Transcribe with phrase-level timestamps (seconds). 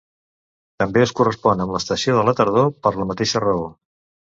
[0.83, 3.71] També es correspon amb l'estació de la tardor per la mateixa raó.